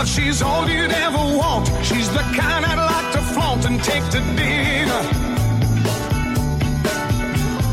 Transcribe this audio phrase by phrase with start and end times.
[0.00, 1.68] Well, she's all you'd ever want.
[1.84, 5.02] She's the kind I'd like to flaunt and take to dinner.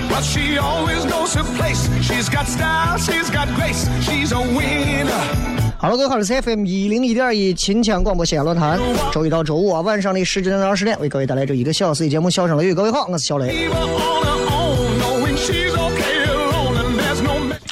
[0.10, 1.88] But she always knows her place.
[2.02, 5.08] She's got style, she's got grace, she's a winner.
[5.80, 8.78] Hello，各位好，这是 FM 一零一点一秦腔广播西安论坛，
[9.14, 12.74] 周一到周五啊晚上的十九点到二十点，为各位带来这一个小时的节目《笑声雷雨》。
[12.76, 13.70] 各位好，我是小雷。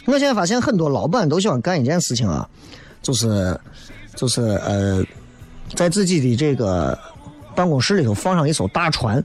[0.06, 2.48] 我现在发现很多老板都喜欢干一件事情啊，
[3.02, 3.60] 就是
[4.16, 5.04] 就是呃，
[5.76, 6.98] 在自己的这个
[7.56, 9.24] 办公室里头放上一艘大船，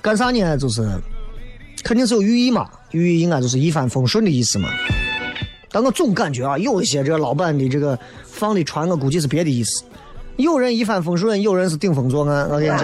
[0.00, 0.56] 干啥呢？
[0.56, 0.88] 就是
[1.82, 4.68] 肯定是有寓意嘛，寓意应该就是一帆风顺的意思嘛。
[5.70, 9.82] 但我总感觉啊，有一些这个老板的这个放的船，我估计是别的意思。
[10.36, 12.48] 有人一帆风顺，有人是顶风作案。
[12.50, 12.80] 我跟你讲，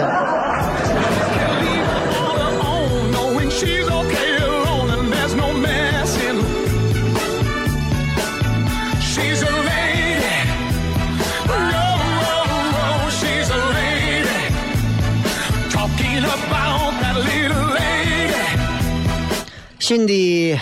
[19.79, 20.57] 新的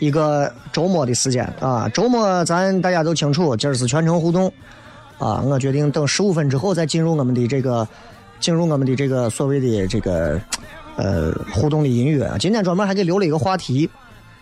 [0.00, 4.52] 一个周末的时间啊，周末咱大家都清楚，今儿是全程互动
[5.18, 5.40] 啊。
[5.40, 7.86] 我决定等十五分之后再进入我们的这个，
[8.40, 10.40] 进入我们的这个所谓的这个
[10.96, 12.28] 呃互动的音乐。
[12.40, 13.88] 今天专门还给留了一个话题，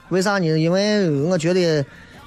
[0.09, 0.47] 为啥呢？
[0.59, 1.84] 因为我觉得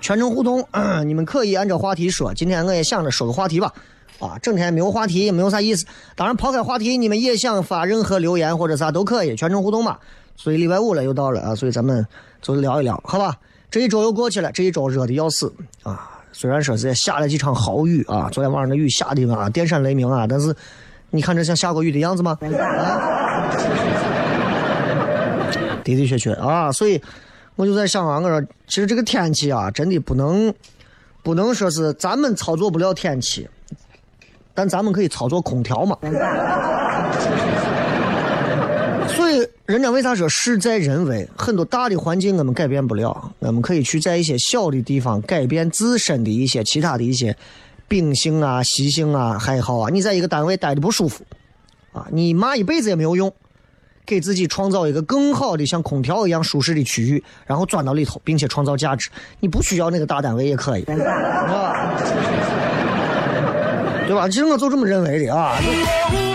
[0.07, 0.65] 全程互动，
[1.05, 2.33] 你们可以按照话题说。
[2.33, 3.73] 今天我也想着说个话题吧。
[4.19, 5.85] 啊，整天没有话题也没有啥意思。
[6.15, 9.97] 当然，抛开话题，你们也想发任何留言或者啥都可以，全程互动嘛。
[10.37, 12.07] 所以礼拜五了又到了啊，所以咱们
[12.41, 13.35] 就聊一聊，好吧？
[13.69, 15.53] 这一周又过去了，这一周热的要死
[15.83, 16.09] 啊！
[16.31, 20.55] 虽然说是下了几场豪雨啊，昨天晚上的雨下的啊，电闪雷鸣啊，但是
[21.09, 22.37] 你看这像下过雨的样子吗？
[22.41, 23.51] 啊，
[25.83, 27.01] 的的确确啊，所以
[27.57, 30.53] 我就在想啊，我说其实这个天气啊，真的不能
[31.23, 33.49] 不能说是咱们操作不了天气，
[34.53, 35.97] 但咱们可以操作空调嘛。
[39.09, 41.27] 所以，人家为啥说事在人为？
[41.35, 47.35] 很多大的环境我们改变不了，我们可以去在一些小的地方改变自身的一些其他的一些
[47.87, 49.89] 秉性啊、习性啊、爱好啊。
[49.89, 51.23] 你在一个单位待的不舒服
[51.93, 53.33] 啊，你骂一辈子也没有用，
[54.07, 59.09] 给自己创造一个更好的像空调一样舒适的区域，然后钻到里头，并且创造价值。
[59.41, 62.01] 你不需要那个大单位也可以，是吧？
[64.07, 64.29] 对吧？
[64.29, 65.57] 其实我就这么认为的啊。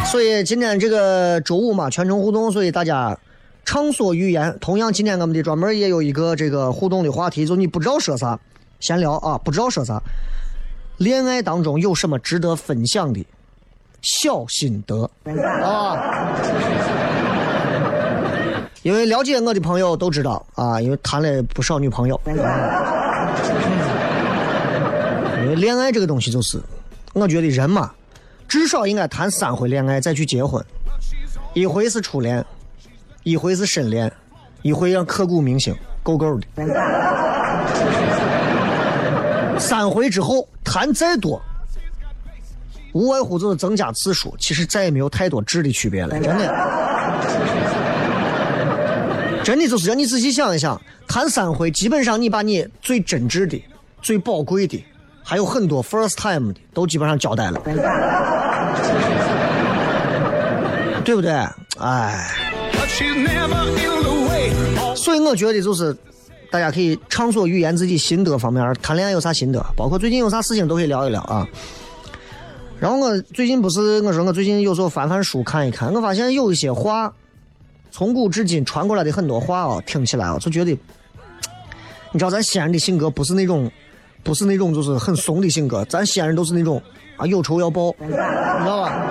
[0.05, 3.19] 所以今天这个周五嘛，全程互动，所以大家
[3.65, 4.55] 畅所欲言。
[4.61, 8.39] 同样，今天我们的专门也有一个这个互动的话题，就你不知道说啥，
[8.81, 9.99] 闲聊啊，不知道说啥。
[10.99, 13.25] 恋爱当中有什么值得分享的
[14.03, 15.11] 小心得
[15.65, 15.97] 啊？
[18.83, 22.21] 因为了解我的朋友都知道啊，因为谈了不少女朋友。
[25.43, 26.61] 因为恋爱这个东西就是，
[27.13, 27.93] 我觉得人嘛，
[28.49, 30.65] 至少应该谈三回恋爱再去结婚，
[31.55, 32.45] 一回是初恋，
[33.23, 34.13] 一回是深恋，
[34.63, 36.47] 一回让刻骨铭心，够够的。
[39.59, 41.41] 三回之后谈再多，
[42.93, 47.62] 无外乎就是增加次数，其实再也没有太多质的区别了，真的。
[49.45, 53.63] 真的就是让你仔细想一想，谈三回，基本上你把你最真挚的、
[54.01, 54.83] 最宝贵的，
[55.23, 57.61] 还有很多 first time 的，都基本上交代了，
[61.05, 61.33] 对不对？
[61.79, 62.31] 哎，
[64.95, 65.97] 所以我觉得就是
[66.51, 71.45] 大家可以畅所欲言自己心得方面，谈恋爱有啥心得，包括最近有啥事情都可以聊一聊啊。
[72.79, 77.13] 然后我最近不是我说我最近有时候翻翻书看一看，我发现有一些话，
[77.93, 80.73] 从古至今传过来的很多话哦，听起来啊就觉得，
[82.11, 83.71] 你知道咱西安人的性格不是那种，
[84.25, 86.83] 不是那种就是很怂的性格，咱西安人都是那种
[87.19, 89.09] 啊有仇要报，你知道吧？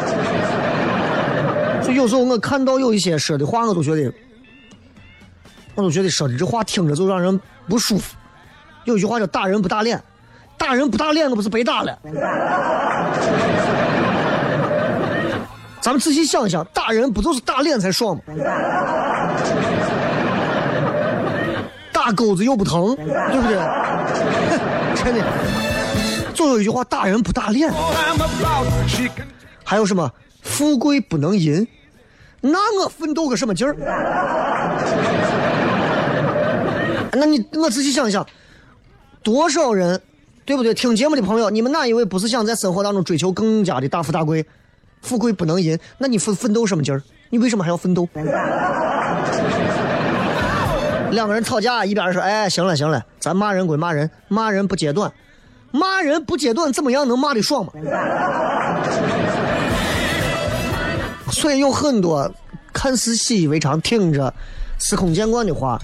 [1.82, 4.12] 所以有时候我看到有一些说的话，我都觉得。
[5.74, 7.40] 我都觉得说的这话听着就让人
[7.70, 8.14] 不舒服。
[8.84, 9.98] 有句话叫“打人不打脸”，
[10.60, 11.98] 打人不打脸，我不是白打了。
[15.82, 18.22] 咱们仔细想想，打人不就是打脸才爽吗？
[21.92, 23.58] 打钩子又不疼， 对不对？
[25.04, 25.24] 真的，
[26.34, 27.72] 总有一句话：打人不打脸。
[29.64, 30.12] 还有什么？
[30.42, 31.68] 富贵不能淫，
[32.42, 33.76] 那我奋斗个什么劲儿？
[37.14, 38.26] 那你我仔细想想，
[39.22, 40.02] 多少人，
[40.46, 40.74] 对不对？
[40.74, 44.44] 听节目的朋友，你们哪一位不是想在生活当中追求更加的大富大贵？
[45.02, 47.02] 富贵不能淫，那你奋奋斗什么劲儿？
[47.30, 48.08] 你为什么还要奋斗？
[51.12, 55.12] 两个人吵架，一边说：“哎，行了行了，咱骂人归骂人，骂人不揭短，
[55.72, 57.74] 骂人不揭短，怎么样能骂的爽吗？”
[61.32, 62.32] 所以有很多
[62.72, 64.34] 看似习以为常、听着
[64.80, 65.78] 司空见惯的话，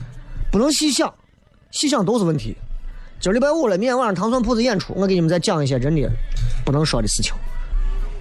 [0.51, 1.13] 不能细想，
[1.71, 2.55] 细想都是问题。
[3.19, 6.09] 今儿礼拜五了，明天晚上糖蒜铺子演出，我给你们再讲一些真的
[6.63, 7.33] 不能说的事情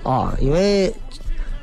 [0.07, 0.95] 啊，因为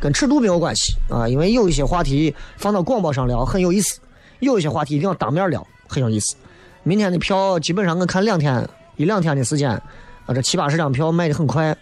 [0.01, 4.01] 跟尺度没有关系啊，因为有一些话题放到广播上聊很有意思，
[4.41, 6.35] 有一些话题一定要当面聊很有意思。
[6.83, 8.67] 明天的票基本上我看两天
[8.97, 11.73] 一两天的时间，啊，这七八十张票卖的很快。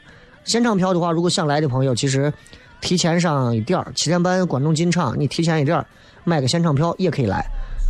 [0.44, 2.32] 现场票的话，如果想来的朋友，其实
[2.80, 5.86] 提前上一点儿，七点半观众进场，你提前一点儿
[6.24, 7.44] 买个现场票也可以来，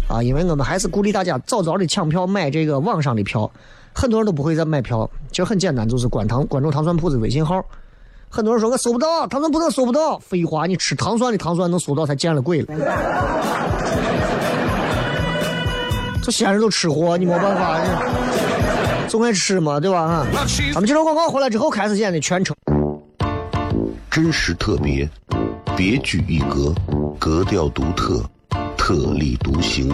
[0.07, 3.51] 啊，因为我们还是鼓励大家早早的抢票买这个网上的票，
[3.93, 7.61] 很多人都不会再买票，其实很简单，就是关糖关注糖蒜铺子微信号。
[8.33, 12.67] 很多人说我搜不到，他们不能搜不到，废话，你吃糖蒜的糖蒜能搜到才见了鬼了。
[16.23, 20.07] 这西安人都吃货，你没办法，你总爱吃嘛，对吧？
[20.07, 20.25] 哈。
[20.73, 22.55] 咱们接着广告回来之后开始演的全程。
[24.09, 25.09] 真实特别，
[25.75, 26.73] 别具一格，
[27.19, 28.23] 格调独特，
[28.77, 29.93] 特立独行，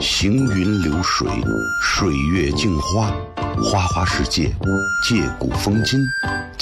[0.00, 1.28] 行云流水，
[1.80, 3.12] 水月镜花，
[3.62, 4.52] 花花世界，
[5.08, 6.00] 借古风今，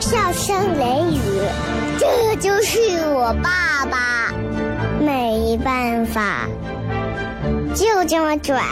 [0.00, 1.20] 笑声雷雨，
[1.98, 2.78] 这就是
[3.10, 4.32] 我爸爸，
[4.98, 6.48] 没办法，
[7.74, 8.62] 就这么拽。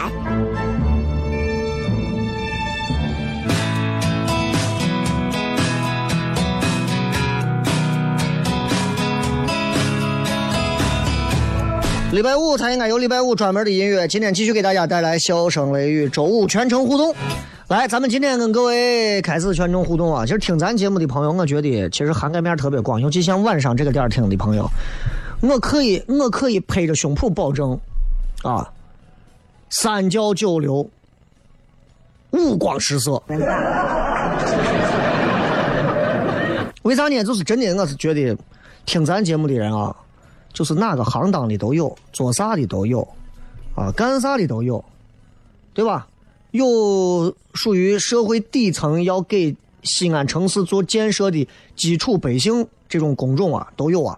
[12.11, 17.13] 礼拜五才应该有礼拜五专门的音乐，今天继续给大家带来笑声雷雨，周五全程互动。
[17.69, 20.25] 来，咱们今天跟各位开始全程互动啊！
[20.25, 24.67] 其实听咱节目的朋友，我觉得其实涵盖面特别广，尤其像晚上这个点儿听的朋友，
[25.39, 27.79] 我可以 我可以拍着胸脯保证，
[28.41, 28.67] 啊，
[29.69, 30.89] 三教九流，
[32.31, 33.21] 五光十色。
[36.81, 37.23] 为啥呢？
[37.23, 38.35] 就是真的，我是觉得
[38.87, 39.95] 听咱节目的人啊，
[40.51, 43.07] 就是哪个行当的都有，做啥的都有，
[43.75, 44.83] 啊，干啥的都有，
[45.75, 46.07] 对吧？
[46.51, 54.17] 有属于社会底层要给西安城市做建设的基础百姓这种工种啊，都有啊。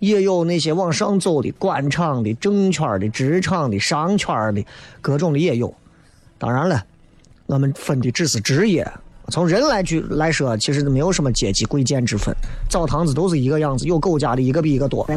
[0.00, 4.62] 也有那些往上走的官场的、政圈的、职场的、商圈的，
[5.00, 5.74] 各种的也有。
[6.36, 6.84] 当然了，
[7.46, 8.86] 我们分的只是职业。
[9.30, 12.36] 从人来去来说，其实没有什么阶级贵贱之分，
[12.68, 15.06] 澡堂子都是一个样子，有狗家的一个比一个多。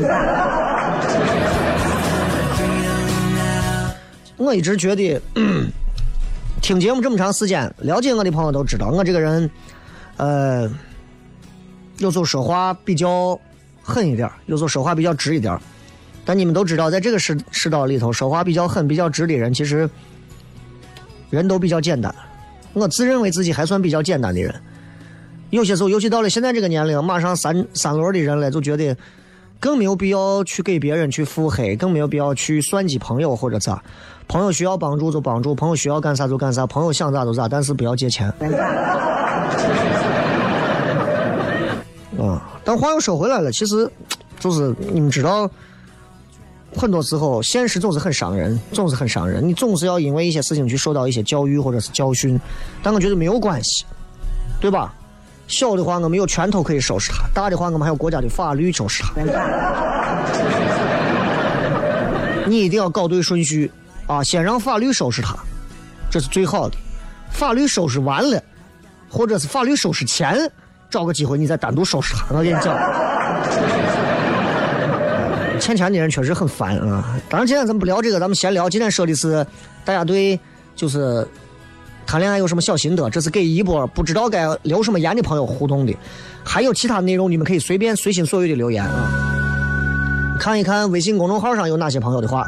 [4.38, 5.20] 我一直觉得，
[6.62, 9.50] 听节目这么长时间，了解我的朋友都知道，我这个人，
[10.18, 10.70] 呃，
[12.00, 13.40] 有时候说话比较
[13.82, 15.58] 狠一点，有时候说话比较直一点。
[16.26, 19.90] 但你们都知道，在这个世世道里头，说话比较狠、比较直的人，其实
[21.30, 22.14] 人都比较简单。
[22.74, 24.54] 我自认为自己还算比较简单的人，
[25.52, 28.94] 有些时候，尤其到了现在这个年龄，马上三三轮的人了，就觉得
[29.60, 33.82] 更没有必要去给别人去腹黑，更没有必要去算计朋友或者咋。
[34.28, 38.28] 朋友需要帮助就帮助，朋友需要干啥就干啥，朋友想咋就咋，但是不要借钱。
[42.20, 43.90] 啊， 但话又说回来了，其实
[44.40, 45.50] 就是你们知道。
[46.76, 49.48] 很多时候，现实总是很伤人，总是很伤人。
[49.48, 52.40] 你总是要因为一些事情去受到一些教育或者是教训，
[52.84, 53.84] 但我觉得没有关系，
[54.60, 54.94] 对吧？
[55.48, 59.14] 小的话，我们有拳头可以收拾他；大的话，我们还有国家的法律收拾他。
[62.46, 63.72] 你一定要搞对顺序
[64.08, 64.24] 啊！
[64.24, 65.36] 先让法律收拾他，
[66.10, 66.78] 这是最好的。
[67.30, 68.42] 法律收拾完了，
[69.10, 70.50] 或者是法律收拾前，
[70.90, 72.26] 找个机会你再单独收拾他。
[72.30, 72.78] 我跟你讲。
[75.60, 77.18] 欠钱的人确实很烦啊！
[77.30, 78.70] 当然，今天咱们不聊这个，咱们闲聊。
[78.70, 79.46] 今天说的是
[79.84, 80.40] 大家对
[80.76, 81.28] 就是
[82.08, 85.94] 谈恋爱有什么小心得，这是给一波不知道该留什么言的朋友互动的。
[86.42, 90.40] 还有其他内容，你们可以随便随心所欲的留言啊。
[90.40, 92.48] 看一看微信公众号上有哪些朋友的话，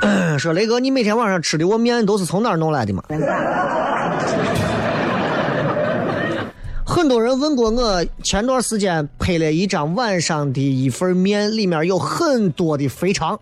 [0.38, 3.02] 说雷哥，你每天晚上吃的我面都是从哪儿弄来的嘛？
[6.86, 13.38] 很多人问过我，前段时间拍了一张晚上的一份面，里面有很多的肥肠，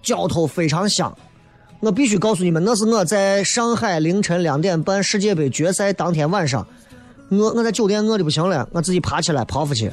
[0.00, 1.12] 浇头非常香。
[1.84, 6.66] 我必须告诉你们，那是我在上海凌晨两点半世界杯决赛当天晚上，
[7.28, 9.92] 我我在酒店饿的不行了，我自己爬起来跑出去，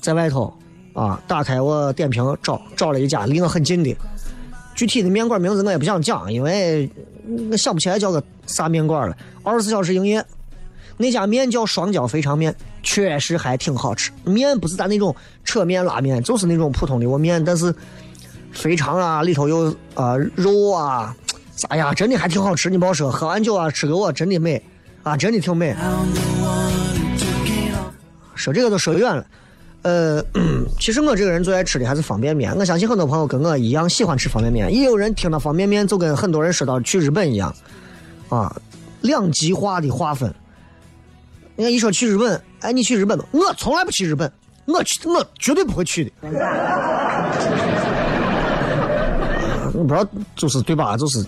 [0.00, 0.50] 在外头
[0.94, 3.94] 啊打开我点评找找了一家离我很近的，
[4.74, 6.90] 具体的面馆名字我也不想讲，因为
[7.50, 10.24] 我想不起来叫个啥面馆了，二十四小时营业。
[10.96, 14.10] 那家面叫双椒肥肠面，确实还挺好吃。
[14.24, 15.14] 面不是咱那种
[15.44, 17.74] 扯面拉面，就是那种普通的我面，但是
[18.52, 21.14] 肥肠啊，里头有啊肉啊，
[21.68, 22.68] 哎呀，真的还挺好吃。
[22.68, 24.62] 你别说，喝完酒啊，吃个我真的美
[25.02, 25.74] 啊，真的挺美。
[28.34, 29.26] 说这个都说远了。
[29.82, 30.22] 呃，
[30.78, 32.54] 其实我这个人最爱吃的还是方便面。
[32.56, 37.54] 我相信很多朋友跟我一样喜欢吃方便面，也有人听到方便面就跟很多人说到去日本一样
[38.28, 38.54] 啊，
[39.00, 40.32] 两极化的划分。
[41.54, 43.24] 你看，一说去日本，哎，你去日本吧？
[43.30, 44.30] 我从来不去日本，
[44.66, 46.10] 我去，我绝对不会去的。
[49.76, 50.96] 我不知道，就是对吧？
[50.96, 51.24] 就是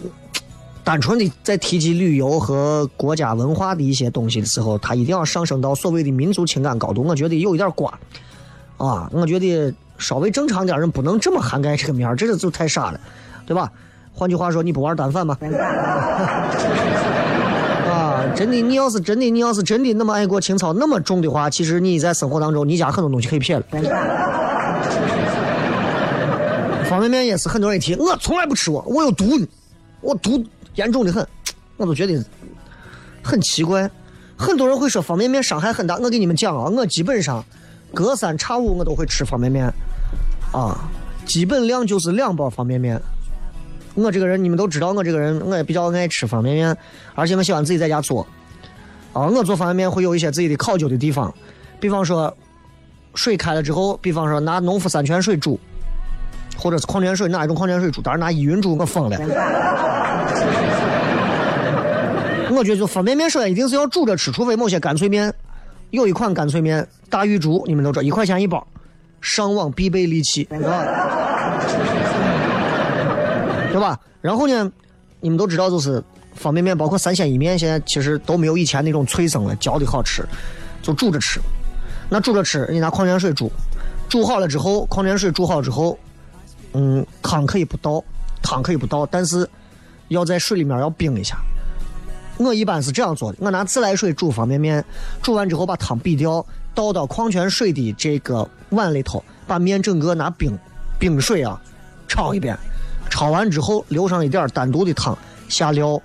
[0.82, 7.02] 单纯的在提及旅游和国家文化的一些东西的时候，他一定要上升到所谓的民族情感高度。
[7.02, 7.92] 我觉得有一点瓜
[8.78, 12.98] 啊，我觉得稍微正常点人不能这么涵盖这个面儿，这个就太傻了，
[13.44, 13.70] 对吧？
[14.14, 15.36] 换句话说，你不玩单反吗？
[17.88, 23.64] 啊真的，你要是真的，你要是真的那么爱国情操那么重的话，其实你在生活当中，你家很多东西可以撇了。
[27.08, 29.40] 方便面也是很多人提，我从来不吃我，我有毒，
[30.02, 31.26] 我毒严重的很，
[31.78, 32.22] 我都觉得
[33.22, 33.90] 很奇怪。
[34.36, 37.42] 很多人会说方便面伤害很大，我给你们讲啊，我基本上
[37.94, 39.72] 隔三差五我都会吃方便面，
[40.52, 40.86] 啊，
[41.24, 43.00] 基本量就是两包方便面。
[43.94, 46.76] 我这个人，你们都知道，我这个人我也比较爱吃方便面，
[47.14, 48.20] 而且我喜欢自己在家做。
[49.14, 51.34] 啊，我做方便面会有一些自己的考究的地方，
[51.80, 52.36] 比方说
[53.14, 55.58] 水开了之后，比方说拿农夫山泉水煮，
[56.58, 59.16] 或者是矿泉水哪一种矿泉水煮，当然拿依云煮我疯了。
[62.50, 65.32] 我觉得就方便面首先一定是要煮着吃，除非某些干脆面，
[65.90, 68.66] 有一款干脆面大玉竹，你们都知道，一块钱一包，
[69.20, 70.44] 上网必备利器。
[70.44, 70.58] 对
[73.78, 73.96] 吧？
[74.20, 74.72] 然后呢，
[75.20, 76.02] 你们都知道，就是
[76.34, 80.26] 方便面，包括三鲜意面，现在其实都没有以前那种脆生了、嚼的好吃，
[80.82, 81.38] 就煮着吃。
[82.08, 83.52] 那煮着吃，你拿矿泉水煮，
[84.08, 85.96] 煮好了之后，矿泉水煮好之后，
[86.72, 88.02] 嗯，汤可以不倒，
[88.42, 89.48] 汤可以不倒，但是
[90.08, 91.36] 要在水里面要冰一下。
[92.36, 94.84] 我一般是这样做的，我拿自来水煮方便面，
[95.22, 96.44] 煮完之后把汤比掉，
[96.74, 100.56] 倒到矿泉水的这个碗里头，把面整个拿冰
[101.00, 101.60] 冰水啊
[102.08, 102.56] 焯一遍。
[103.10, 105.16] 焯完之后，留上一点单独的汤，
[105.48, 106.00] 下料，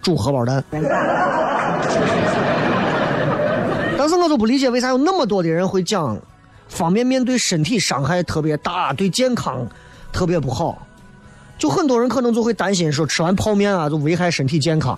[0.00, 0.64] 煮荷包蛋。
[3.98, 6.18] 但是我就不理解，为啥有那么多的人会讲
[6.68, 9.66] 方便面对身体伤害特别大，对健康
[10.12, 10.86] 特别不好。
[11.58, 14.94] 就很多人可能就会担心说，吃完泡面啊，就危害身体健康。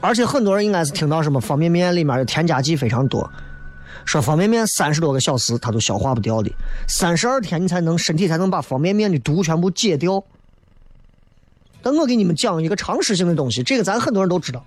[0.00, 3.30] 而且很多人应该是听到什么方便面里面的添加剂非常多，
[4.04, 6.50] 说方便面三十多个小时它都消化不掉的，
[6.86, 10.22] 三十二天你才能身体才能把方便面的毒全部解掉。
[11.82, 14.64] 但我给你们讲一个常识性的东西，这个咱很多人都知道，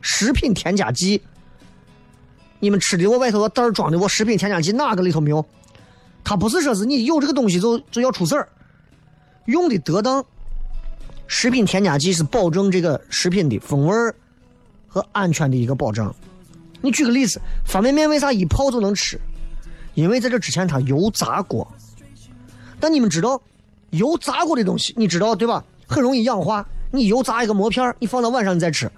[0.00, 1.20] 食品添加剂。
[2.60, 5.44] 你们吃的我外头个袋装的我食品添加剂哪个里头没有？
[6.24, 8.48] 它不是说是你有这个东西就就要出事儿，
[9.46, 10.24] 用的得当。
[11.26, 14.14] 食品添加剂是保证这个食品的风味儿
[14.86, 16.14] 和安全的一个保障。
[16.80, 19.20] 你举个例子，方便面为啥一泡就能吃？
[19.94, 21.66] 因为在这之前它油炸过。
[22.80, 23.40] 但你们知道，
[23.90, 25.64] 油炸过的东西，你知道对吧？
[25.86, 26.66] 很容易氧化。
[26.90, 28.90] 你油炸一个馍片，你放到晚上你再吃，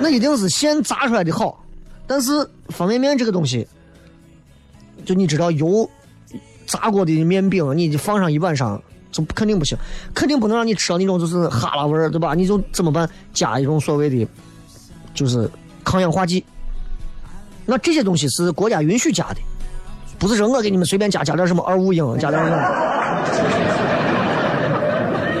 [0.00, 1.64] 那一定是现炸出来的好。
[2.06, 3.66] 但是方便面这个东西，
[5.04, 5.88] 就你知道油
[6.66, 8.80] 炸过的面饼，你放上一晚上。
[9.10, 9.76] 就肯定不行，
[10.14, 12.34] 肯定不能让你吃到那种就是哈喇味儿，对吧？
[12.34, 13.08] 你就怎么办？
[13.32, 14.28] 加一种所谓的，
[15.14, 15.50] 就是
[15.82, 16.44] 抗氧化剂。
[17.64, 19.40] 那这些东西是国家允许加的，
[20.18, 22.58] 不是说我给你们随便加加点什么二五英，加点什么，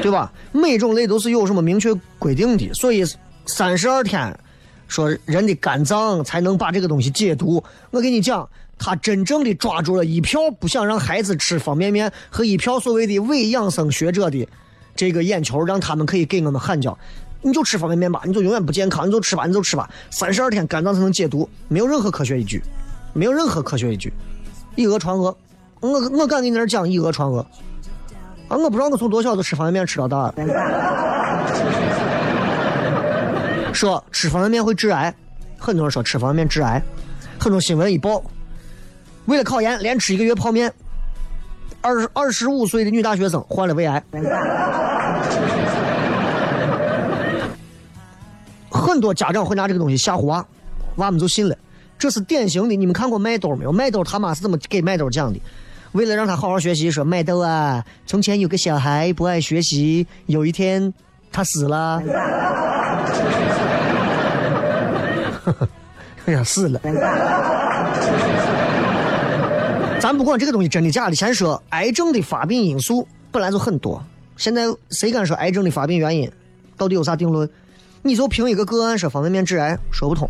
[0.00, 0.32] 对吧？
[0.50, 3.04] 每种类都是有什么明确规定的，所以
[3.44, 4.34] 三十二天，
[4.88, 7.62] 说人的肝脏才能把这个东西解毒。
[7.92, 8.48] 我给你讲。
[8.80, 14.48] 他真正的抓住了一票不想让孩子吃方便面和一票所谓的伪养生学者的
[14.94, 16.96] 这个眼球，让他们可以给我们喊叫：
[17.42, 22.62] 你就吃方便面吧，你就永远不健康，你就吃吧，你就吃吧，三十二天肝脏才能解毒，没有任何科学依据，
[23.14, 24.12] 没有任何科学依据，
[24.76, 25.36] 以讹传讹，
[25.80, 27.44] 我我敢给你那讲以讹传讹
[28.46, 28.56] 啊！
[28.56, 30.32] 我不知道我从多小就吃方便面吃到大，
[33.72, 35.14] 说吃方便面会致癌，
[35.58, 36.82] 很多人说吃方便面致癌，
[37.38, 38.22] 很多新闻一报。
[39.26, 40.72] 为了考研，连吃一个月泡面。
[41.80, 44.02] 二十二十五岁的女大学生患了胃癌。
[48.68, 50.44] 很多家长会拿这个东西吓唬娃，
[50.96, 51.56] 娃们就信了。
[51.96, 52.74] 这是典型的。
[52.74, 53.70] 你们看过麦兜没有？
[53.70, 55.40] 麦兜他妈是怎么给麦兜讲的？
[55.92, 60.92] 为了让他好好学习，说麦兜啊，从前有个小孩不爱学习，有一天
[61.30, 62.02] 他死了。
[66.28, 66.78] 哎呀，死了。
[69.98, 74.02] 咱不管这个东西真的假的，先说癌症的发病因素本来就很多。
[74.36, 76.30] 现在谁敢说癌症的发病原因
[76.76, 77.48] 到底有啥定论？
[78.02, 80.28] 你就凭一个个案说方便面致癌，说不通。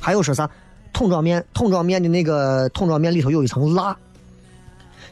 [0.00, 0.48] 还有说啥
[0.94, 3.94] 桶装面，桶装面的那个桶装面里头有一层蜡。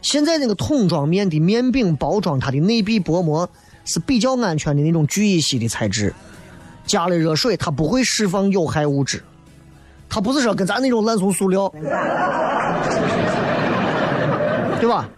[0.00, 3.48] 现在那个桶装面的面饼包装，它的内壁薄膜
[3.84, 6.14] 是比较安全的那种聚乙烯的材质，
[6.86, 9.22] 加了热水它不会释放有害物质，
[10.12, 11.72] 它不是说跟咱那种烂怂塑料。
[14.78, 15.08] 对吧？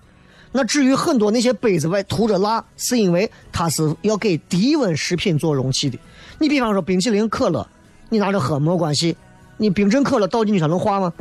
[0.52, 5.98] 那至于很多那些杯子外涂着蜡，是因为它是要给低温食品做容器的。
[6.38, 7.66] 你比方说冰淇淋、可乐，
[8.08, 9.16] 你拿着喝没关系，
[9.56, 11.12] 你冰镇可乐倒进去它能化吗？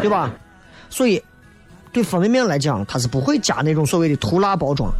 [0.00, 0.30] 对吧？
[0.88, 1.20] 所以
[1.90, 4.92] 对方便面来讲，它是不会加那种所谓的涂蜡包装，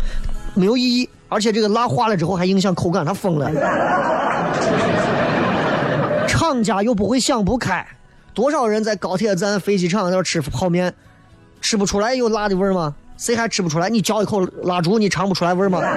[0.55, 1.09] 没有意义。
[1.29, 3.49] 而且这个蜡化了之后还影响口感，它疯了。
[6.51, 7.87] 厂家又不会想不开。
[8.35, 10.93] 多少人在高铁站、飞机场那吃泡面，
[11.61, 12.93] 吃不出来有辣的味儿吗？
[13.17, 13.89] 谁还吃不出来？
[13.89, 15.81] 你嚼一口蜡烛，你尝不出来味儿吗？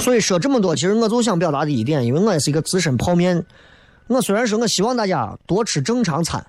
[0.00, 3.44] 所以说这么多，其实我就想表达的一点，因为我也是一个资深泡面。
[4.08, 6.44] 我虽然说我希望大家多吃正常餐，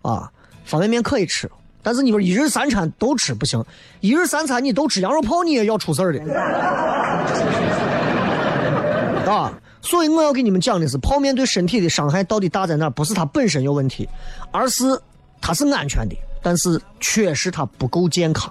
[0.00, 0.32] 啊，
[0.64, 1.50] 方便面可以吃，
[1.82, 3.62] 但是你说一日三餐都吃不行，
[4.00, 6.20] 一日三餐你都吃羊肉泡，你也要出事儿的，
[9.30, 9.52] 啊。
[9.82, 12.88] 所以我要给你们讲的是，泡面对身体的伤害到底大在哪？
[12.88, 14.08] 不是它本身有问题，
[14.52, 14.84] 而是
[15.40, 18.50] 它是安全的，但是确实它不够健康。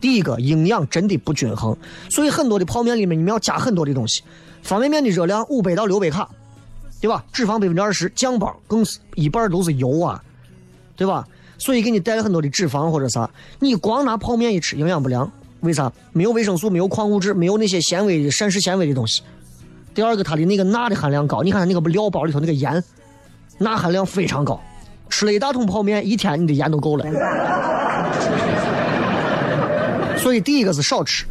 [0.00, 1.76] 第一个，营养真的不均衡，
[2.08, 4.22] 所以很多的泡面里面你们要加很多的东西。
[4.62, 6.28] 方便面的热量五百到六百卡，
[7.00, 7.24] 对吧？
[7.32, 10.22] 脂肪百分之二十，酱包更是一半都是油啊，
[10.96, 11.26] 对吧？
[11.58, 15.30] 所以给你带来很多的脂肪或者啥，你光拿泡面一吃，营养不良。
[15.60, 15.92] 为啥？
[16.12, 19.22] 没有维生素，没有矿物质，没有那些纤维的、膳食纤维的东西。
[19.94, 21.42] 第二个，它的那个钠的含量高。
[21.42, 22.82] 你看那个料包里头那个盐，
[23.58, 24.60] 钠含量非常高。
[25.08, 27.04] 吃了一大桶泡面，一天你的盐都够了。
[30.16, 31.24] 所以第一个是少吃，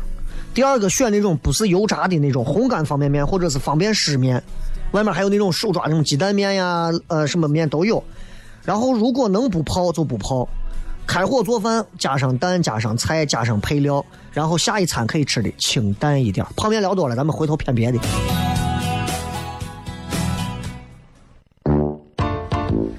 [0.54, 4.44] 第二个选那种不是油炸的那种烘干方便面或者是方便湿面，
[4.92, 8.04] 外面还有那种手抓那种鸡蛋面呀，呃，什么面都有。
[8.66, 10.50] 然后如果能不泡就不泡，
[11.08, 16.46] 开火做饭，加上蛋，加上菜，加上配料，然后下一餐可以吃的清淡一点。
[16.58, 18.00] 泡面聊多了，咱们回头偏别的。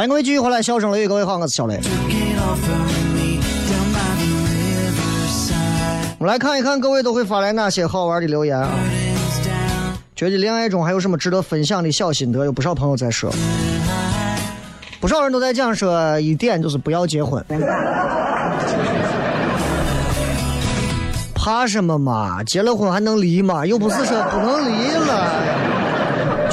[0.00, 1.78] 欢迎各位继续回来，笑声雷雨，各位好，我是小雷。
[6.18, 8.70] 我们来看一看各位都会发来哪些好玩的留言啊？
[10.16, 12.46] 觉得恋爱中还有什么值得分享的小心得？
[12.46, 13.30] 有不少朋友在说，
[15.02, 17.44] 不少人都在讲说一点就是不要结婚，
[21.34, 22.42] 怕什么嘛？
[22.44, 23.66] 结了婚还能离吗？
[23.66, 25.59] 又不是说不能离了，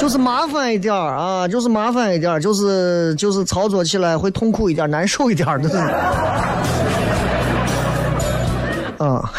[0.08, 5.78] 就是麻烦一点啊，就是麻烦一点，就是就是操作起来会痛苦一点，难受一点的，
[8.96, 9.30] 啊，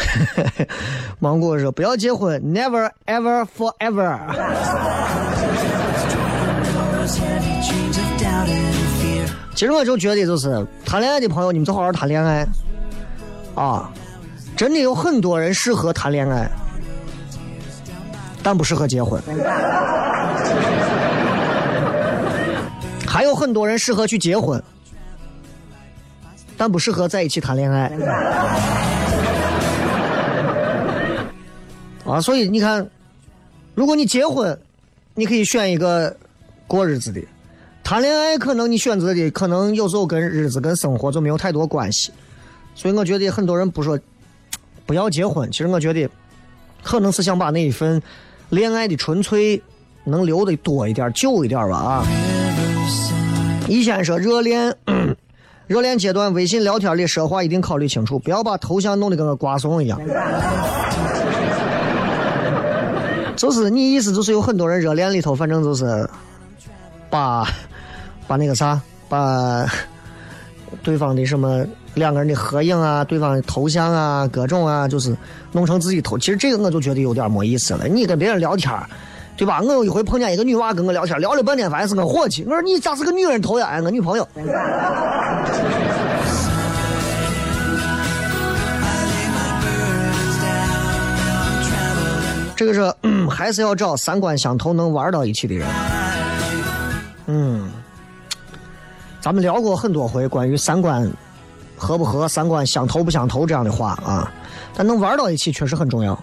[1.18, 4.16] 芒果说不要结婚，never ever forever
[9.56, 12.46] 其实我就觉得，就是谈恋爱的朋友，你们就好好谈恋爱。
[13.56, 13.90] 啊！
[14.56, 16.48] 真的有很多人适合谈恋爱，
[18.42, 19.20] 但不适合结婚；
[23.06, 24.62] 还有很多人适合去结婚，
[26.56, 27.92] 但不适合在一起谈恋爱。
[32.06, 32.88] 啊，所以你看，
[33.74, 34.58] 如果你结婚，
[35.14, 36.16] 你可以选一个
[36.66, 37.20] 过日子的；
[37.84, 42.10] 谈恋爱，可能你选择的可能有时候跟日子、跟生活就没有太多关系。
[42.74, 43.98] 所以我觉得很多人不说
[44.86, 46.08] 不要结婚，其实我觉得
[46.82, 48.02] 可能是想把那一份
[48.50, 49.60] 恋爱的纯粹
[50.04, 52.04] 能留的多一点、久一点吧啊。
[53.68, 54.74] 你先说热恋，
[55.68, 60.00] 热恋阶段微信聊天里说话一定考虑清楚，不要把头像弄得跟个瓜怂一样。
[63.36, 66.08] 就是你意思就是有很多人热恋里头，反正就是
[67.08, 67.46] 把
[68.26, 69.64] 把那个啥，把
[70.82, 75.16] 对方的什么两个人的合影啊，对方的头像啊，各种啊，就是
[75.52, 76.16] 弄成自己头。
[76.16, 77.86] 其实这个我就觉得有点没意思了。
[77.88, 78.72] 你跟别人聊天，
[79.36, 79.60] 对吧？
[79.60, 82.44] 我有一回碰见一个女娃跟我聊天，聊了半天，发现是个伙计。
[82.44, 83.66] 我说你咋是个女人头呀？
[83.68, 84.28] 哎，我女朋友。
[92.56, 95.66] 这个是、嗯 还是要找三观相投、能玩到一起的人。
[97.26, 97.70] 嗯，
[99.20, 101.10] 咱们聊过很多回关于三观
[101.80, 104.30] 合不合、三观相投不相投这样的话啊，
[104.74, 106.16] 但能玩到一起确实很重要。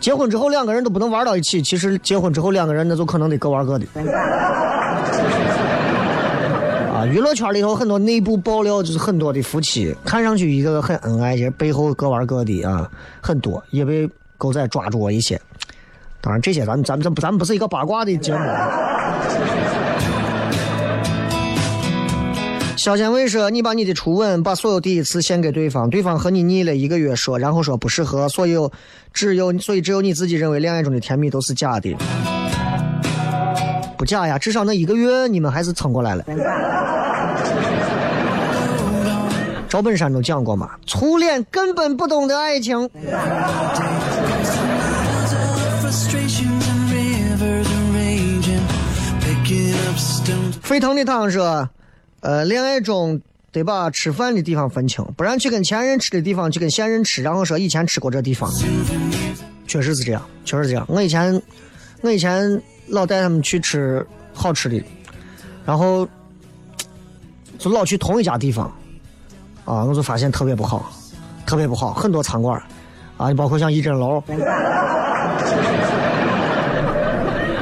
[0.00, 3.86] 结婚之后两个人都不能玩到一起，其实结婚之后两个人那就可能得各玩各的。
[6.92, 12.90] 啊，娱乐圈里头很多内部爆料，就是很多的夫妻看上去一个个很恩爱，其实背后各玩各的啊，
[13.22, 15.40] 很多也被狗仔抓住了一些。
[16.20, 18.40] 当然，这些咱咱咱咱不是一个八卦的节目。
[22.86, 28.70] 小贤卫说：“你把你的初吻，把所有第一次献给对方，对方和你腻了一个月，说，然后说不适合，所有
[29.12, 31.92] 只有所以只有你自己认为恋爱中的甜蜜都是假的，
[33.98, 36.24] 不假呀，至少那一个月你们还是撑过来了。”
[39.68, 42.88] 赵本山都讲过嘛，初恋根本不懂得爱情。
[50.62, 51.68] 沸腾的汤说，
[52.26, 53.20] 呃，恋爱中
[53.52, 58.50] 得把吃饭的地方分清，不然去跟前任吃的地方去跟现任吃，然后说以前吃过这地方，
[59.68, 60.84] 确实是这样，确实是这样。
[60.88, 61.40] 我以前，
[62.00, 64.82] 我以前老带他们去吃好吃的，
[65.64, 66.04] 然后
[67.58, 68.66] 就老去同一家地方，
[69.64, 70.90] 啊，我就发现特别不好，
[71.46, 72.60] 特别不好，很多餐馆，
[73.18, 74.20] 啊，你包括像一珍楼。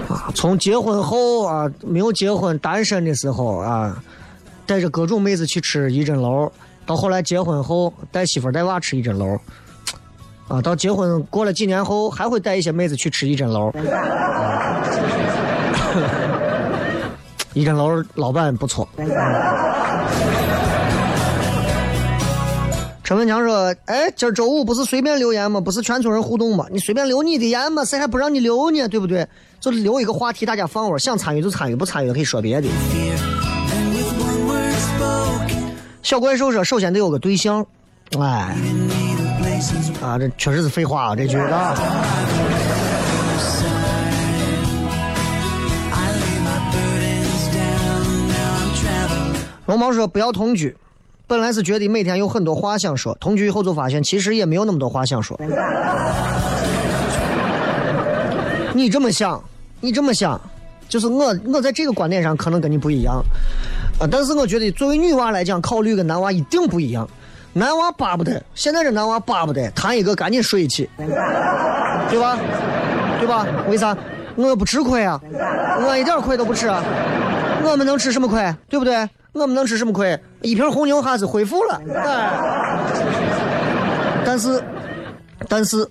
[0.09, 4.03] 啊，从结婚后啊，没有结婚单身的时候啊，
[4.67, 6.51] 带着各种妹子去吃一针楼，
[6.87, 9.39] 到后来结婚后带媳妇带娃吃一针楼，
[10.49, 13.73] 啊，到结婚过了几年后还会带一些妹子去吃一针楼。
[17.55, 18.89] 一针楼老板不错。
[23.05, 25.61] 陈文强说：“哎，今儿周五不是随便留言吗？
[25.61, 26.67] 不是全村人互动吗？
[26.71, 28.89] 你随便留你的言嘛，谁还不让你留呢？
[28.89, 29.29] 对不对？
[29.61, 32.69] 就留一个话题，大家放会儿，想参与就参与，不参与可以说别的。
[36.05, 37.65] 小怪兽说：首先得有个对象，
[38.21, 38.55] 哎
[40.03, 41.75] 啊，这确实是废话啊，这句啊。
[49.65, 50.77] 龙猫说不要同居，
[51.27, 55.41] 本来是觉得每天有很多话想说，同居以后就发现其实也没有那么多话想说。
[58.75, 59.43] 你这么想，
[59.81, 60.39] 你这么想，
[60.87, 63.25] 就是我我在这个观点上可能跟你不一样，
[63.99, 67.09] 啊，但是我觉得作为女娃来讲，考虑跟男娃一定不一样。
[67.53, 72.37] 男娃巴不得，现在这男娃巴不得谈一个赶紧睡起，对吧？
[73.21, 73.47] 对吧？
[73.69, 73.97] 为啥？
[74.37, 75.21] 我不吃亏啊，
[75.81, 76.83] 我一点亏都不吃啊。
[77.63, 78.53] 我们能吃什么亏？
[78.69, 79.09] 对不对？
[79.33, 80.19] 我们能吃什么亏？
[80.43, 81.81] 一瓶红牛还是恢复了。
[81.95, 82.33] 哎，
[84.25, 84.61] 但是，
[85.49, 85.89] 但是，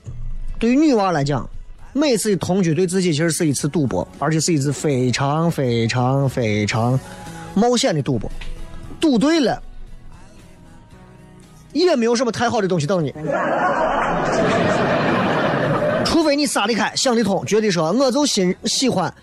[0.60, 1.50] 对于女娃来讲，
[1.94, 7.00] 每次同居对自己其实是一次赌博，而且是一次非常非常非常
[7.54, 8.32] 冒险的赌博。
[9.00, 9.62] 赌对了，
[11.74, 13.14] 也没有什么太好的东西等你。
[16.06, 19.14] 除非你撒得开、想得通，觉得说我就心喜欢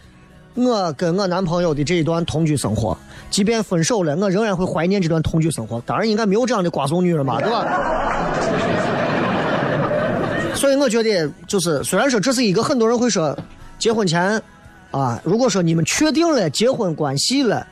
[0.54, 2.98] 我跟我男朋友的这一段同居生活，
[3.30, 5.80] 即便分手了，我仍然会怀念这段同居生活。
[5.86, 7.64] 当然，应该没有这样的瓜怂女人吧，对吧？
[10.54, 13.38] 所以我觉得，就是虽然说这是一个很多人会说，
[13.78, 14.42] 结婚前
[14.90, 17.66] 啊，如果说你们确定了结婚关系了，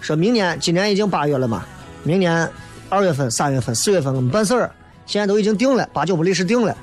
[0.00, 1.64] 说明年今年已经八月了嘛，
[2.02, 2.48] 明年
[2.88, 4.70] 二月份、三月份、四月份我们办事儿，
[5.06, 6.76] 现在都已经定了，八九不离十定了，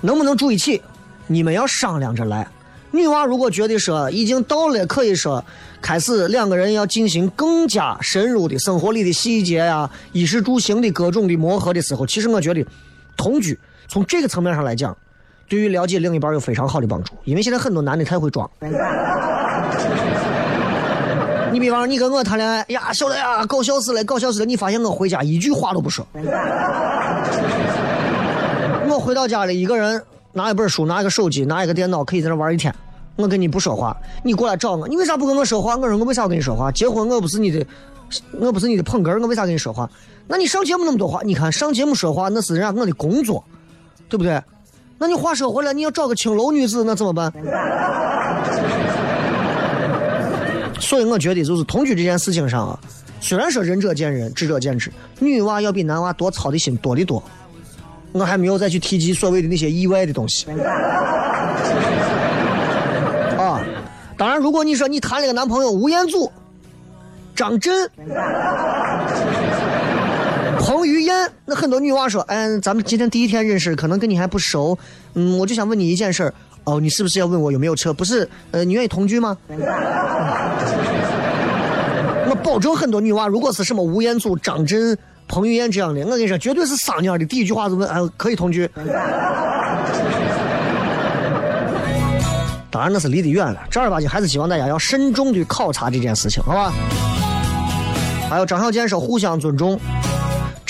[0.00, 0.80] 能不能住一起？
[1.26, 2.46] 你们要商量着来。
[2.92, 5.44] 女娃如果觉得说已经到了，可以说
[5.80, 12.66] 开始两个人要进行更加深入的生活里的细节呀、衣食住行的各种的磨合的时候，其实我觉得
[13.16, 14.96] 同居从这个层面上来讲，
[15.48, 17.12] 对于了解另一半有非常好的帮助。
[17.24, 18.50] 因为现在很多男的太会装。
[21.52, 24.44] 你比方说，你跟我谈恋爱，呀，小雷呀，搞笑死了，搞笑死了！
[24.44, 26.06] 你发现我回家一句话都不说，
[28.88, 32.74] 我回到家里一个人拿一本书，拿一个手机，拿一个电脑，可以在那玩一天。
[33.16, 35.76] 我跟你不说话，你过来找我，你为啥不跟我说话？
[35.76, 36.70] 我说我为啥要跟你说话？
[36.72, 37.66] 结婚我不是你的，
[38.38, 39.90] 我不是你的捧哏，我为啥跟你说话？
[40.26, 43.44] 那你上节目那么多话，你看上节目说话那是人家我的工作，
[44.08, 44.40] 对不对？
[44.98, 47.32] 那你话说回来，你要找个青楼女子，那怎么办？
[50.90, 52.76] 所以我觉得就是同居这件事情上啊，
[53.20, 57.22] 虽然说仁者见仁，智者见智，女娃要比男娃多操的心多得多。
[58.10, 60.46] 我还没有再去提及所谓的那些意外的东西。
[63.38, 63.62] 啊，
[64.18, 66.28] 当然，如果你说你谈了个男朋友吴彦祖、
[67.36, 67.88] 张震、
[70.58, 74.76] 彭于晏，那很多女娃说，哎，咱们今天第一天认识，可能跟你还不熟，
[75.14, 77.92] 嗯，我就想问你一件事儿，哦，你是不是要问我有没有车？
[77.92, 79.36] 不是，呃，你愿意同居吗？
[82.28, 84.96] 我保证很多女娃，如果是什么吴彦祖、张震、
[85.26, 87.24] 彭于晏这样的，我跟你说，绝对是撒尿的。
[87.24, 88.70] 第一句话就问，哎，可以同居？
[92.70, 96.72] 当然那是离得远了，正儿八经还是希望大家要慎重的考察这件事情，好吧？
[98.30, 99.76] 还有张小健说互相尊重，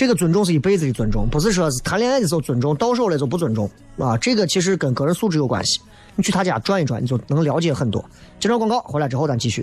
[0.01, 4.17] 这个尊重是一辈子的尊重，不是说是谈恋爱的时候尊重，到手了就不尊重啊。
[4.17, 5.79] 这个其实跟个人素质有关系。
[6.17, 8.03] 你去他家转一转，你就能了解很多。
[8.39, 9.63] 接着广告，回来之后咱继续。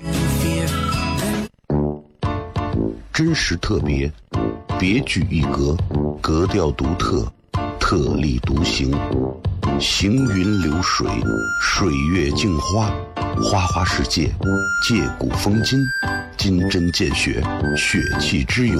[3.12, 4.12] 真实特别，
[4.78, 5.76] 别具一格，
[6.21, 7.26] 格调独特，
[7.80, 8.95] 特立独行，
[9.80, 11.08] 行云流水，
[11.63, 12.93] 水月镜花，
[13.41, 14.32] 花花世界，
[14.88, 15.80] 借古风今，
[16.38, 17.43] 金针见血，
[17.76, 18.80] 血气之勇，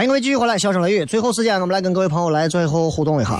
[0.00, 1.04] 欢迎各位继续回来，笑声雷雨。
[1.04, 3.38] 最后时间，我们来跟各位朋友来最后互动一下，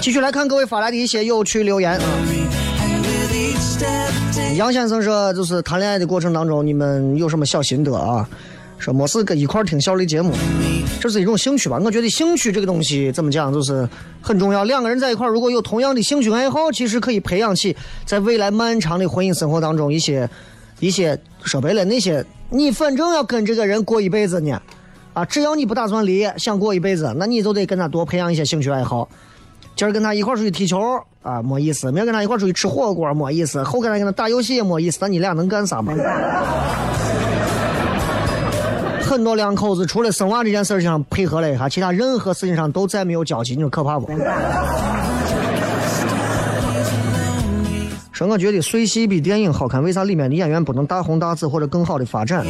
[0.00, 1.96] 继续来看各位发来的一些有趣留言。
[4.56, 8.28] 杨先生说，就是谈恋爱的过程当中，你们有什么小心得啊？
[8.78, 10.34] 说没事跟一块儿听小雷节目，
[11.00, 11.80] 这是一种兴趣吧？
[11.84, 13.88] 我觉得兴趣这个东西怎么讲，就是
[14.20, 14.64] 很重要。
[14.64, 20.28] 两个人在一块，如果有同样的兴趣爱好，其实可以培养起在未来漫长的婚姻生活当中一些
[20.82, 24.60] 一些说白了那些，你反正要跟这个人过一辈子呢，
[25.14, 29.08] 啊，只要你不打算离，想过一辈子，那你就得跟他多培养一些兴趣爱好。
[29.76, 30.80] 今儿跟他一块出去踢球
[31.22, 34.98] 啊，没意思；明儿跟他一块出去吃火锅，没意思；后跟他跟他打游戏也没意思。
[35.00, 35.94] 那你俩能干啥嘛？
[39.00, 44.10] 很多两口子除了生娃这件事儿上配合了一下，其他任何事情上都再没有交集，你说可怕不？
[48.28, 52.44] 我觉得碎戏比电影好看，为啥里面的演员不能大红大紫或者更好的发展？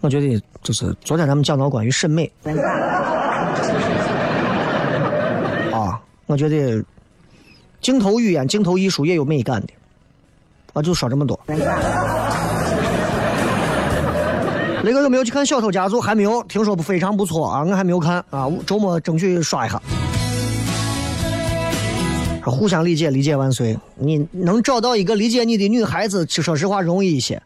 [0.00, 2.30] 我觉得就是昨天咱们讲到关于审美
[5.72, 6.82] 啊，我觉得
[7.80, 9.68] 镜头语言、镜头艺术也有美感的，
[10.72, 11.38] 啊，就说这么多。
[14.84, 15.98] 雷哥有没有去看《小偷家族》？
[16.00, 19.80] 还没有，听说非常不错啊，我还没有看啊，周末争取刷一下。
[22.44, 23.76] 互相理解，理解万岁。
[23.96, 27.42] 你能找到一个理解你的女孩子，说实话容易一些。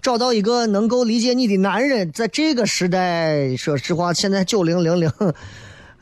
[0.00, 5.10] 找到一个能够理解你的男人，在这个时代，说实话，现在九零零零，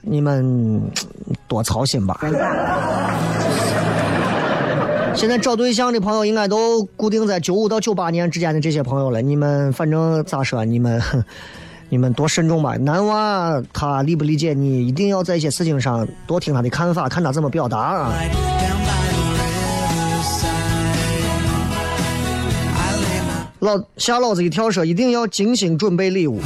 [0.03, 0.81] 你们
[1.49, 2.21] 多操心吧。
[5.15, 9.21] 现在找对象的朋友应该都固定在九五到九八年之间的这些朋友了。
[9.21, 11.01] 你们反正咋说，你们
[11.91, 12.77] 你们多慎重吧。
[12.77, 18.15] 男娃他理不理解你，一定要在一些事情上多听他的看法，看他怎么表达啊。
[23.59, 26.41] 老吓老子一跳说，一定要精心准备礼物。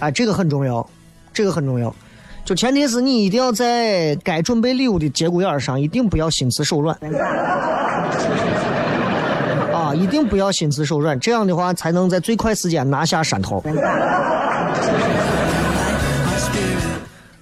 [0.00, 0.88] 哎，这个很重要，
[1.34, 1.94] 这个很重要。
[2.44, 6.94] 就前提是你一定要在该准备礼物的节骨眼上，一定不要心慈手软。
[9.72, 13.64] 啊，一定不要心慈手软，这样的话才能在最快时间拿下山头。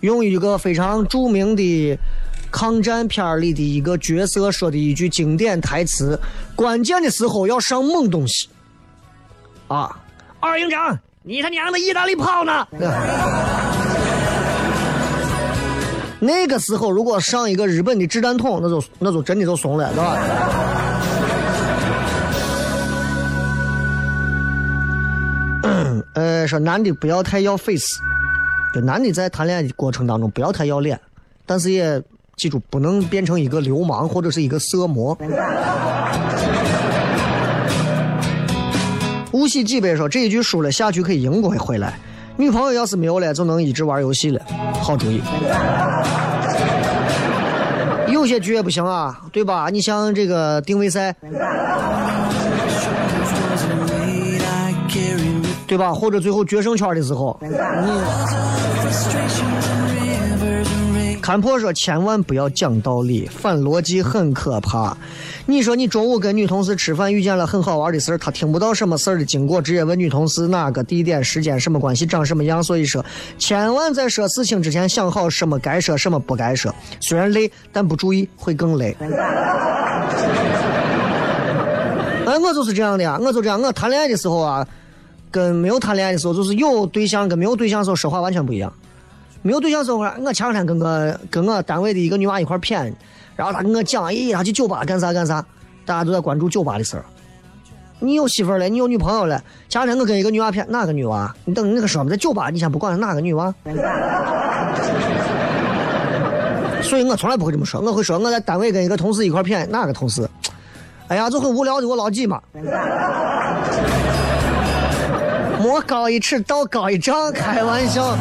[0.01, 1.99] 用一个非常著名的
[2.51, 6.19] 抗战片里的一个角色说的一句经典台词
[6.55, 8.49] ：“关键的时候要上猛东西。”
[9.67, 9.97] 啊，
[10.39, 12.67] 二营长，你他娘的意大利炮呢？
[16.25, 20.17] 那个时候如果上一个日本的掷弹筒，那就那就真的就怂了，是吧？
[26.15, 27.99] 呃，说男的不要太要 face，
[28.73, 31.01] 就男的在谈恋爱的过程当中不要太要脸，
[31.45, 32.01] 但是也
[32.37, 35.19] 记住不能变成一个流氓或者是一个色魔。
[39.33, 41.99] 无锡几百说这一局输了下局可以赢过回来。
[42.37, 44.41] 女朋友要是没有了，就能一直玩游戏了，
[44.81, 45.23] 好主意。
[48.09, 49.69] 有些局也不行啊，对吧？
[49.71, 51.15] 你像这个定位赛，
[55.67, 55.93] 对吧？
[55.93, 57.49] 或者最后决胜圈的时候，你
[61.23, 64.95] 看破说千万不要讲道理，反逻辑很可怕。
[65.47, 72.61] 你说你中午跟女同事吃饭，遇见了很好玩的事儿，她听不到什么事儿的经过，直接问女同事哪个地点、时间、什么关系、长什么样。
[72.61, 73.05] 所以说，
[73.39, 76.75] 千万在说事情之前想好什么该说，什么不该说。
[76.99, 78.97] 虽然累，但不注意会更累。
[82.27, 83.63] 哎，我就是这样的呀，我就这样。
[83.63, 84.67] 我谈恋爱的时候啊，
[85.31, 88.73] 跟没有谈恋爱的时候，就是有对象跟没有对象的时候说话完全不一样。
[89.43, 92.93] 没有对象的时候，我前两天跟我跟我单位的一个女娃一块谝，
[93.35, 95.45] 然后她跟我讲，咦，她去酒吧干啥干啥，
[95.85, 97.05] 大家都在关注酒吧的事儿。
[97.99, 99.43] 你有媳妇了，你有女朋友了。
[99.69, 101.35] 前两天我跟一个女娃谝，哪个女娃？
[101.45, 103.53] 你等那个说嘛，在酒吧，你先不管哪个女娃。
[106.83, 110.29] 所以我从来不会这么说，我会说我在单位跟一个同事一块谝，哪个同事？
[111.09, 112.41] 哎呀，就很无聊的，我老几嘛。
[115.61, 118.17] 莫高一尺，道高一丈，开玩笑。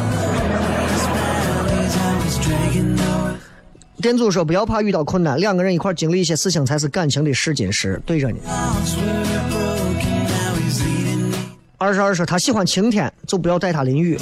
[4.02, 8.36] 店主说：“不要怕遇到困难，两个人一块经历一些事情才是感情的试金石。”对着呢。
[11.78, 14.18] 二十二说：“他喜欢晴天，就不要带他淋雨。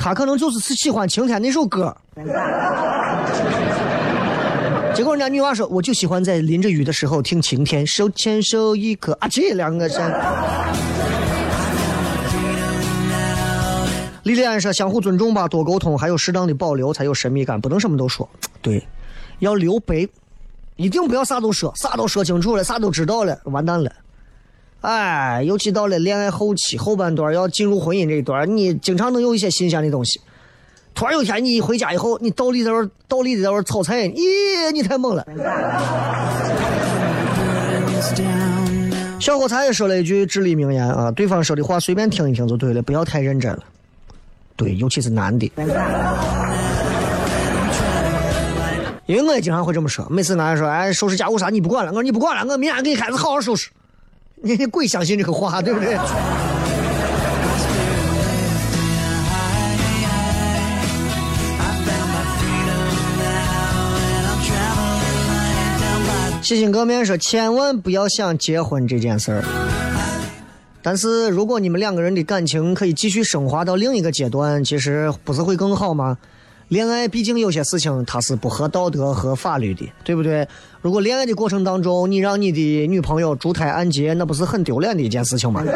[0.00, 1.96] 他可能就是喜欢晴天那首歌。”
[4.92, 10.12] 结果人家女娃说：“我就喜欢在淋着雨的时候听晴天，手牵手一颗啊，这两个山。”
[14.22, 17.60] 莉莉安说：“相互尊重吧，多沟通，还有适当的保留，才有神秘感。
[17.60, 18.28] 不能什么都说，
[18.60, 18.86] 对，
[19.40, 20.08] 要留白，
[20.76, 23.90] 一定不要啥都说，啥都说清楚了，啥都知道了，完蛋了。
[24.82, 30.20] 哎，尤其到了恋爱后期后半段，要进入婚姻这一段，你经常能有一些新鲜的东西。
[30.94, 35.26] 突然有一天你一回家以后，你倒立在那儿，倒立在那儿炒菜，咦，你太猛了。”
[39.18, 43.62] 小伙才也说了一句至理名言啊，对方说的话随便听一听就对了，不要太认真了。
[44.56, 45.50] 对，尤其是男的，
[49.06, 50.06] 因为我也经常会这么说。
[50.08, 53.68] 每次男人说：“哎，收拾家务啥你不管了？”我说：“你不管了，我明天给你孩子好好收拾。”
[54.44, 55.96] 你你鬼相信这个话，对不对？
[66.42, 69.42] 细心革面说：“千万不要想结婚这件事儿。”
[70.82, 76.18] 但是如果你们两个人的感情可以继续升华到另一个阶段，其实不是会更好吗？
[76.68, 80.48] 恋爱毕竟有些事情它是不合道德和法律的，对不对？
[80.80, 85.62] 如果恋爱的过程当中你让你的女朋友珠胎按揭，那不是很丢脸的一件事情吗？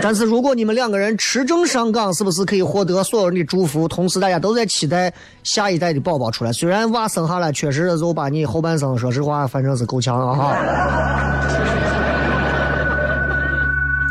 [0.00, 3.88] 但是如果你们两个人持证上岗，是不是可以获得所有人的祝福？
[3.88, 5.12] 同时大家都在期待
[5.42, 6.52] 下一代的宝宝出来。
[6.52, 10.56] 虽然娃生下来确实就把你后半生，说实话，反正是够呛啊哈。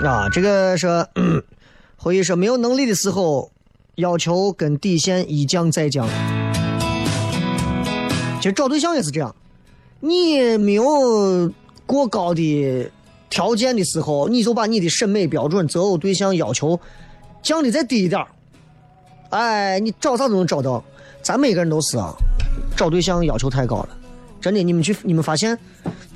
[0.06, 0.88] 啊，这个是
[1.98, 3.52] 回忆说没有能力的时候，
[3.96, 6.08] 要求跟底线一降再降。
[8.38, 9.36] 其实找对象也是这样，
[10.00, 11.52] 你没有
[11.86, 12.92] 过高的
[13.30, 16.80] 条件的时候，你就把你的审美标准择偶对象要求
[17.42, 18.24] 降的再低一点
[19.32, 20.84] 哎，你找啥都能找到。
[21.24, 22.14] 咱每个人都是啊，
[22.78, 23.90] 找对象要求太高了。
[24.46, 25.58] 真的，你们去，你们发现，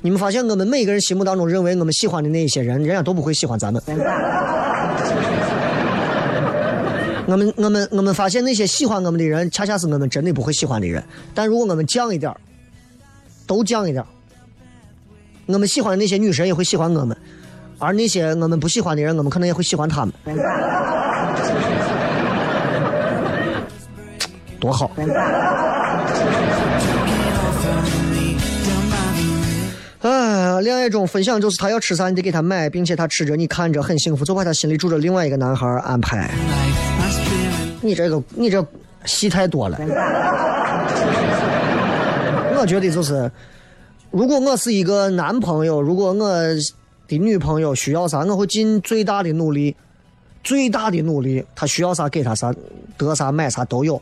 [0.02, 3.82] 你们发现，我们每个人心目当中认为我们喜欢的那一些人，人家都不会喜欢咱们。
[7.26, 11.02] 我们，我们，我们发现那些喜欢我们的人，恰恰是我们真的不会喜欢的人。
[11.34, 12.32] 但如果我们降一点
[13.48, 14.04] 都降一点
[15.46, 17.16] 我们喜欢的那些女神也会喜欢我们，
[17.80, 20.14] 而那些我们不喜欢的人，我们可能也会喜欢他们。
[24.60, 24.88] 多好！
[30.70, 36.30] 恋爱中分享就是他要吃啥你得给他买，并且他吃着你看着很幸福，就怕他心里住着另外一个男孩安排。
[37.80, 38.64] 你这个你这
[39.04, 39.76] 戏太多了。
[42.56, 43.28] 我觉得就是，
[44.12, 46.54] 如果我是一个男朋友，如果我
[47.08, 49.74] 的女朋友需要啥，我会尽最大的努力，
[50.44, 52.54] 最大的努力，她需要啥给她啥，
[52.96, 54.00] 得啥买啥都有。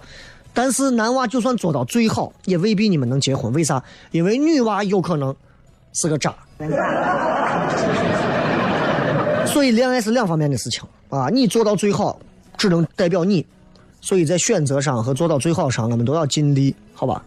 [0.53, 3.51] 但是男娃就算做到最好，也未必你们能结婚。
[3.55, 3.83] 为啥？
[4.11, 5.35] 因为女娃有可能。
[5.95, 6.35] 是个渣，
[9.47, 12.19] 所以恋爱是两方面的事情啊，你做到最好，
[12.57, 13.45] 只能代表你。
[14.01, 17.23] 所以在选择上和做到最好上，我们都要尽力，好吧？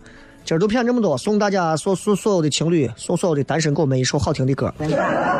[0.45, 4.73] 今儿就骗这么多，送大家所所所有的情侣，送所有的单身狗们一首好听的歌，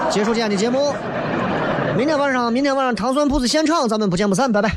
[0.10, 0.94] 结束今天的节目。
[1.98, 4.72] 明天晚上，明天晚上糖蒜铺子现场，咱们不见不散，拜拜。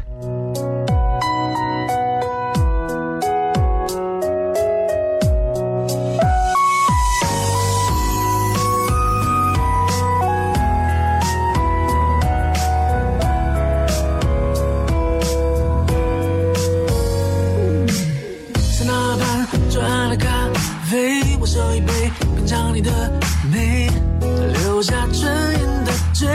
[26.12, 26.28] 追。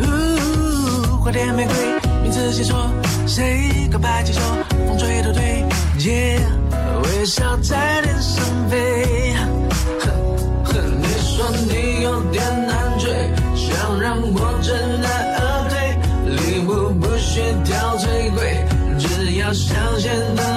[0.00, 1.74] 呜、哦，花店玫瑰，
[2.22, 2.90] 名字写错，
[3.26, 4.40] 谁告白气球，
[4.86, 5.64] 风吹都对。
[6.00, 6.40] 耶、
[7.02, 9.34] 微笑在天上飞。
[10.98, 13.10] 你说你有点难追，
[13.54, 14.72] 想让我知
[15.02, 15.06] 难
[15.38, 15.74] 而退，
[16.36, 18.64] 礼物不需挑最贵，
[18.98, 20.55] 只要香榭的。